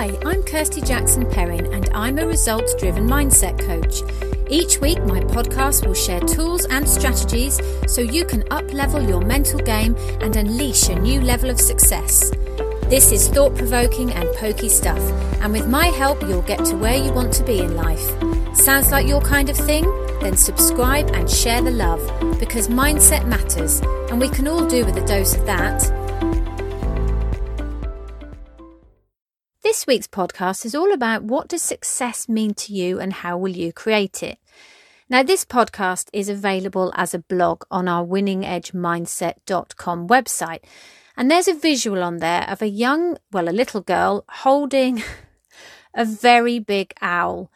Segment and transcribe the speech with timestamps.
[0.00, 4.00] Hi, I'm Kirsty Jackson Perrin, and I'm a results driven mindset coach.
[4.48, 9.20] Each week, my podcast will share tools and strategies so you can up level your
[9.20, 12.30] mental game and unleash a new level of success.
[12.84, 15.02] This is thought provoking and pokey stuff,
[15.42, 18.08] and with my help, you'll get to where you want to be in life.
[18.56, 19.84] Sounds like your kind of thing?
[20.22, 22.00] Then subscribe and share the love
[22.40, 25.99] because mindset matters, and we can all do with a dose of that.
[29.80, 33.56] This week's podcast is all about what does success mean to you and how will
[33.56, 34.38] you create it.
[35.08, 40.60] Now, this podcast is available as a blog on our winningedgemindset.com website.
[41.16, 45.02] And there's a visual on there of a young, well, a little girl holding
[45.94, 47.50] a very big owl.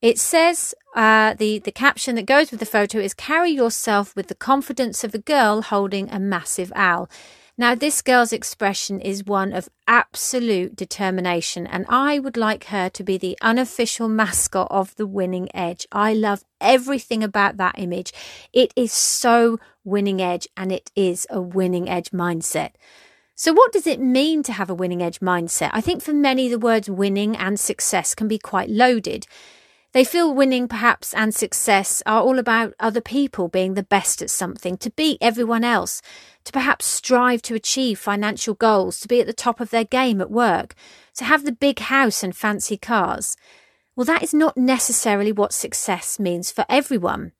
[0.00, 4.28] It says uh, the the caption that goes with the photo is "Carry yourself with
[4.28, 7.10] the confidence of a girl holding a massive owl."
[7.58, 13.02] Now, this girl's expression is one of absolute determination, and I would like her to
[13.02, 15.86] be the unofficial mascot of the winning edge.
[15.90, 18.12] I love everything about that image.
[18.52, 22.72] It is so winning edge, and it is a winning edge mindset.
[23.34, 25.70] So, what does it mean to have a winning edge mindset?
[25.72, 29.26] I think for many, the words winning and success can be quite loaded.
[29.96, 34.28] They feel winning, perhaps, and success are all about other people being the best at
[34.28, 36.02] something, to beat everyone else,
[36.44, 40.20] to perhaps strive to achieve financial goals, to be at the top of their game
[40.20, 40.74] at work,
[41.14, 43.38] to have the big house and fancy cars.
[43.96, 47.32] Well, that is not necessarily what success means for everyone.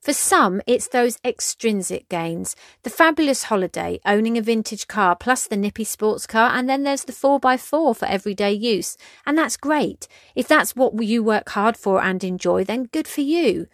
[0.00, 5.58] For some, it's those extrinsic gains the fabulous holiday, owning a vintage car, plus the
[5.58, 8.96] nippy sports car, and then there's the 4x4 for everyday use.
[9.26, 10.08] And that's great.
[10.34, 13.66] If that's what you work hard for and enjoy, then good for you.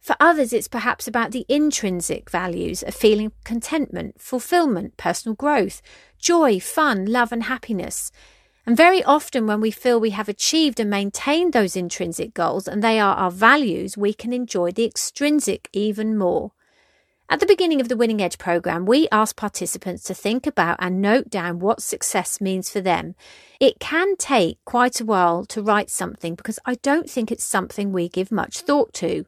[0.00, 5.82] For others, it's perhaps about the intrinsic values of feeling contentment, fulfillment, personal growth,
[6.20, 8.12] joy, fun, love, and happiness.
[8.66, 12.82] And very often, when we feel we have achieved and maintained those intrinsic goals and
[12.82, 16.52] they are our values, we can enjoy the extrinsic even more.
[17.28, 21.02] At the beginning of the Winning Edge program, we ask participants to think about and
[21.02, 23.14] note down what success means for them.
[23.60, 27.92] It can take quite a while to write something because I don't think it's something
[27.92, 29.26] we give much thought to.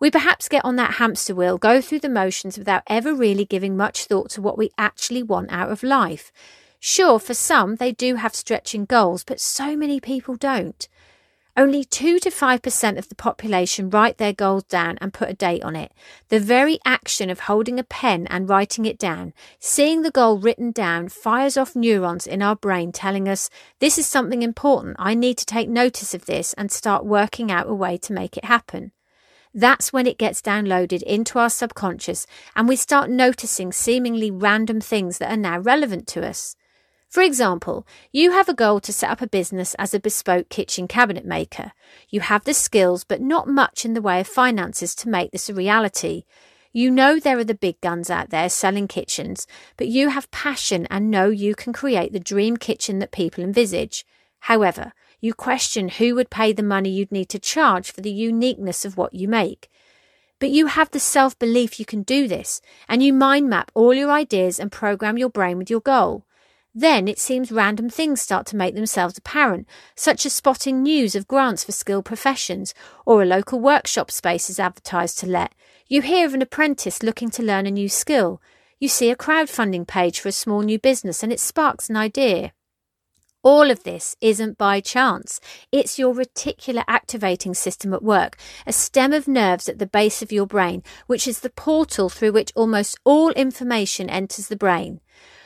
[0.00, 3.76] We perhaps get on that hamster wheel, go through the motions without ever really giving
[3.76, 6.32] much thought to what we actually want out of life.
[6.80, 10.88] Sure, for some, they do have stretching goals, but so many people don't.
[11.56, 15.64] Only 2 to 5% of the population write their goals down and put a date
[15.64, 15.90] on it.
[16.28, 20.70] The very action of holding a pen and writing it down, seeing the goal written
[20.70, 23.50] down, fires off neurons in our brain telling us,
[23.80, 24.94] this is something important.
[25.00, 28.36] I need to take notice of this and start working out a way to make
[28.36, 28.92] it happen.
[29.52, 32.24] That's when it gets downloaded into our subconscious
[32.54, 36.54] and we start noticing seemingly random things that are now relevant to us.
[37.08, 40.86] For example, you have a goal to set up a business as a bespoke kitchen
[40.86, 41.72] cabinet maker.
[42.10, 45.48] You have the skills, but not much in the way of finances to make this
[45.48, 46.24] a reality.
[46.70, 49.46] You know there are the big guns out there selling kitchens,
[49.78, 54.04] but you have passion and know you can create the dream kitchen that people envisage.
[54.40, 58.84] However, you question who would pay the money you'd need to charge for the uniqueness
[58.84, 59.70] of what you make.
[60.38, 63.94] But you have the self belief you can do this, and you mind map all
[63.94, 66.26] your ideas and program your brain with your goal.
[66.78, 69.66] Then it seems random things start to make themselves apparent,
[69.96, 72.72] such as spotting news of grants for skilled professions,
[73.04, 75.56] or a local workshop space is advertised to let.
[75.88, 78.40] You hear of an apprentice looking to learn a new skill.
[78.78, 82.52] You see a crowdfunding page for a small new business and it sparks an idea.
[83.42, 85.40] All of this isn't by chance.
[85.72, 88.36] It's your reticular activating system at work,
[88.68, 92.30] a stem of nerves at the base of your brain, which is the portal through
[92.30, 95.00] which almost all information enters the brain.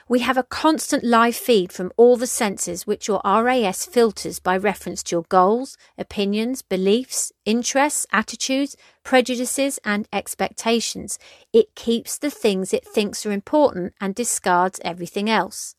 [0.09, 4.57] We have a constant live feed from all the senses which your RAS filters by
[4.57, 11.19] reference to your goals, opinions, beliefs, interests, attitudes, prejudices, and expectations.
[11.53, 15.77] It keeps the things it thinks are important and discards everything else.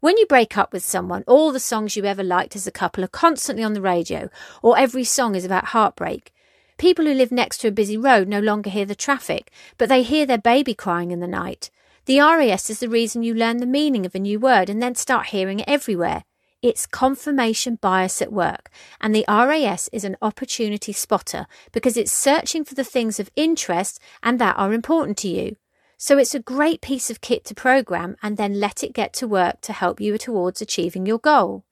[0.00, 3.02] When you break up with someone, all the songs you ever liked as a couple
[3.02, 4.28] are constantly on the radio,
[4.62, 6.32] or every song is about heartbreak.
[6.76, 10.02] People who live next to a busy road no longer hear the traffic, but they
[10.02, 11.70] hear their baby crying in the night.
[12.08, 14.94] The RAS is the reason you learn the meaning of a new word and then
[14.94, 16.24] start hearing it everywhere.
[16.62, 22.64] It's confirmation bias at work, and the RAS is an opportunity spotter because it's searching
[22.64, 25.56] for the things of interest and that are important to you.
[25.98, 29.28] So it's a great piece of kit to program and then let it get to
[29.28, 31.66] work to help you towards achieving your goal.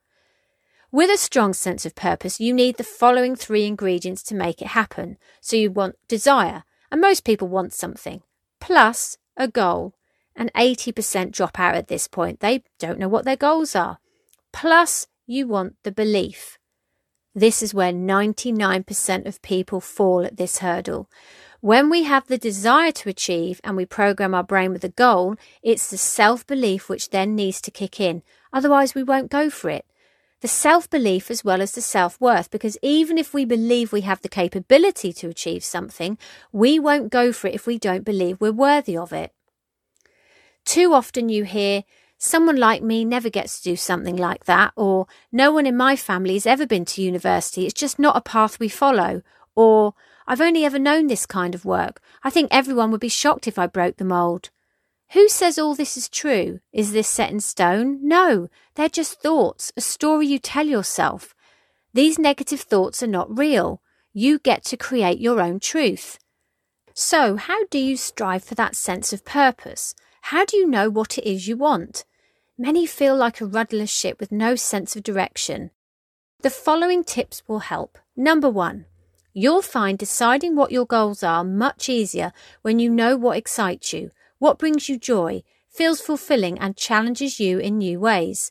[0.92, 4.68] With a strong sense of purpose, you need the following three ingredients to make it
[4.68, 5.16] happen.
[5.40, 8.20] So you want desire, and most people want something,
[8.60, 9.94] plus a goal
[10.36, 12.40] and 80% drop out at this point.
[12.40, 13.98] They don't know what their goals are.
[14.52, 16.58] Plus you want the belief.
[17.34, 21.10] This is where 99% of people fall at this hurdle.
[21.60, 25.36] When we have the desire to achieve and we program our brain with a goal,
[25.62, 28.22] it's the self belief which then needs to kick in.
[28.52, 29.84] Otherwise, we won't go for it.
[30.42, 34.02] The self belief as well as the self worth, because even if we believe we
[34.02, 36.18] have the capability to achieve something,
[36.52, 39.32] we won't go for it if we don't believe we're worthy of it.
[40.66, 41.84] Too often you hear,
[42.18, 45.94] someone like me never gets to do something like that, or no one in my
[45.94, 49.22] family has ever been to university, it's just not a path we follow,
[49.54, 49.94] or
[50.26, 52.00] I've only ever known this kind of work.
[52.24, 54.50] I think everyone would be shocked if I broke the mould.
[55.12, 56.58] Who says all this is true?
[56.72, 58.00] Is this set in stone?
[58.02, 61.32] No, they're just thoughts, a story you tell yourself.
[61.94, 63.80] These negative thoughts are not real.
[64.12, 66.19] You get to create your own truth.
[66.92, 69.94] So, how do you strive for that sense of purpose?
[70.31, 72.05] How do you know what it is you want?
[72.58, 75.70] Many feel like a rudderless ship with no sense of direction.
[76.43, 77.96] The following tips will help.
[78.17, 78.87] Number one,
[79.32, 82.32] you'll find deciding what your goals are much easier
[82.62, 87.61] when you know what excites you, what brings you joy, feels fulfilling, and challenges you
[87.61, 88.50] in new ways.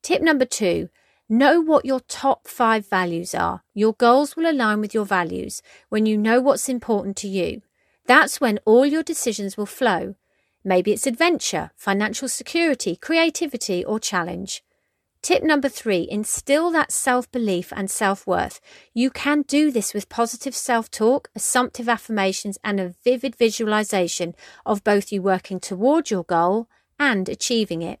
[0.00, 0.88] Tip number two,
[1.28, 3.62] know what your top five values are.
[3.74, 5.60] Your goals will align with your values
[5.90, 7.60] when you know what's important to you.
[8.06, 10.14] That's when all your decisions will flow.
[10.68, 14.64] Maybe it's adventure, financial security, creativity, or challenge.
[15.22, 18.60] Tip number three instill that self belief and self worth.
[18.92, 24.34] You can do this with positive self talk, assumptive affirmations, and a vivid visualization
[24.66, 26.68] of both you working toward your goal
[26.98, 28.00] and achieving it.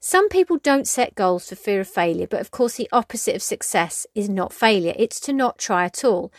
[0.00, 3.42] Some people don't set goals for fear of failure, but of course, the opposite of
[3.42, 6.32] success is not failure, it's to not try at all.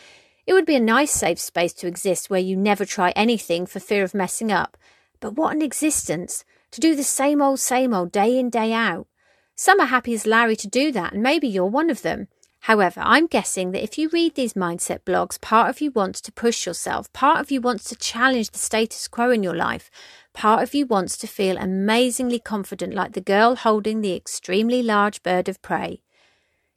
[0.44, 3.78] It would be a nice safe space to exist where you never try anything for
[3.78, 4.76] fear of messing up.
[5.20, 6.44] But what an existence!
[6.72, 9.06] To do the same old, same old, day in, day out.
[9.54, 12.28] Some are happy as Larry to do that, and maybe you're one of them.
[12.64, 16.32] However, I'm guessing that if you read these mindset blogs, part of you wants to
[16.32, 19.90] push yourself, part of you wants to challenge the status quo in your life,
[20.32, 25.22] part of you wants to feel amazingly confident like the girl holding the extremely large
[25.22, 26.00] bird of prey.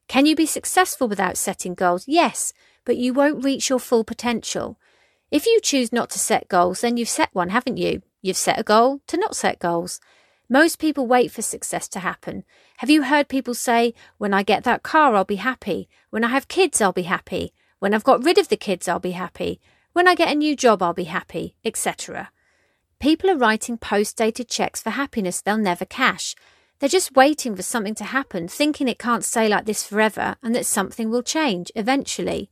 [0.10, 2.04] Can you be successful without setting goals?
[2.06, 2.52] Yes,
[2.84, 4.78] but you won't reach your full potential.
[5.32, 8.02] If you choose not to set goals, then you've set one, haven't you?
[8.22, 10.00] You've set a goal to not set goals.
[10.50, 12.44] Most people wait for success to happen.
[12.78, 15.90] Have you heard people say, When I get that car, I'll be happy.
[16.10, 17.54] When I have kids, I'll be happy.
[17.80, 19.60] When I've got rid of the kids, I'll be happy.
[19.94, 22.32] When I get a new job, I'll be happy, etc.
[23.00, 26.36] People are writing post dated checks for happiness they'll never cash.
[26.80, 30.56] They're just waiting for something to happen, thinking it can't stay like this forever and
[30.56, 32.50] that something will change eventually.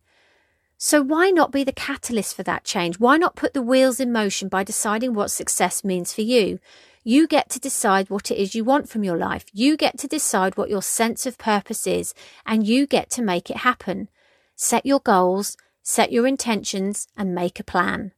[0.77, 2.99] So, why not be the catalyst for that change?
[2.99, 6.59] Why not put the wheels in motion by deciding what success means for you?
[7.03, 9.45] You get to decide what it is you want from your life.
[9.53, 12.13] You get to decide what your sense of purpose is,
[12.45, 14.09] and you get to make it happen.
[14.55, 18.11] Set your goals, set your intentions, and make a plan.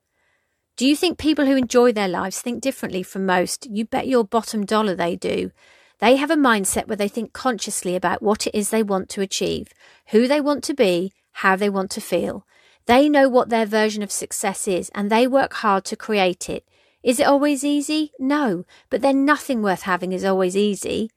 [0.77, 3.67] Do you think people who enjoy their lives think differently from most?
[3.69, 5.51] You bet your bottom dollar they do.
[5.99, 9.21] They have a mindset where they think consciously about what it is they want to
[9.21, 9.69] achieve,
[10.07, 12.45] who they want to be, how they want to feel.
[12.87, 16.65] They know what their version of success is and they work hard to create it.
[17.03, 18.13] Is it always easy?
[18.17, 21.11] No, but then nothing worth having is always easy.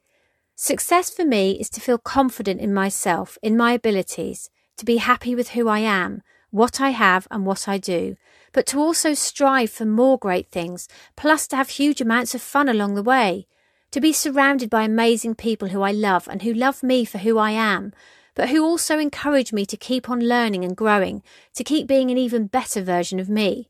[0.57, 5.35] Success for me is to feel confident in myself, in my abilities, to be happy
[5.35, 8.17] with who I am, what I have, and what I do,
[8.53, 12.69] but to also strive for more great things, plus to have huge amounts of fun
[12.69, 13.47] along the way,
[13.93, 17.39] to be surrounded by amazing people who I love and who love me for who
[17.39, 17.93] I am,
[18.41, 22.17] but who also encourage me to keep on learning and growing, to keep being an
[22.17, 23.69] even better version of me.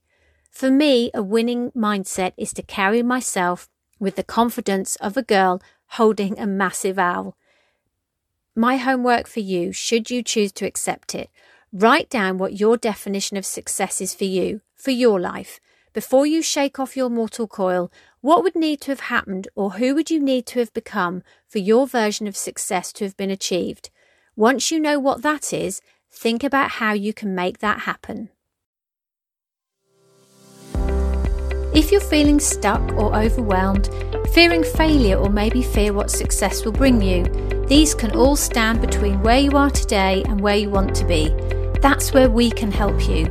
[0.49, 5.61] For me, a winning mindset is to carry myself with the confidence of a girl
[5.99, 7.37] holding a massive owl.
[8.55, 11.31] My homework for you, should you choose to accept it,
[11.73, 15.59] write down what your definition of success is for you, for your life.
[15.93, 19.97] Before you shake off your mortal coil, what would need to have happened or who
[19.97, 23.91] would you need to have become for your version of success to have been achieved?
[24.37, 28.29] Once you know what that is, think about how you can make that happen.
[31.75, 33.89] If you're feeling stuck or overwhelmed,
[34.33, 37.25] fearing failure, or maybe fear what success will bring you,
[37.67, 41.29] these can all stand between where you are today and where you want to be.
[41.81, 43.27] That's where we can help you.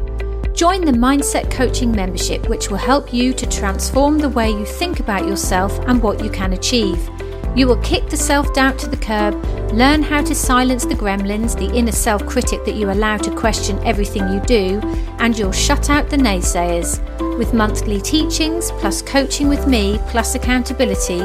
[0.53, 5.00] Join the Mindset Coaching membership, which will help you to transform the way you think
[5.00, 7.10] about yourself and what you can achieve.
[7.56, 9.34] You will kick the self doubt to the curb,
[9.74, 13.79] learn how to silence the gremlins, the inner self critic that you allow to question
[13.86, 14.79] everything you do,
[15.20, 17.00] and you'll shut out the naysayers.
[17.38, 21.24] With monthly teachings, plus coaching with me, plus accountability,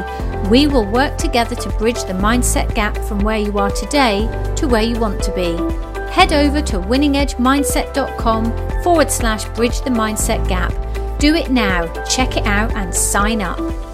[0.49, 4.67] we will work together to bridge the mindset gap from where you are today to
[4.67, 5.55] where you want to be.
[6.11, 10.73] Head over to winningedgemindset.com forward slash bridge the mindset gap.
[11.19, 13.84] Do it now, check it out, and sign up.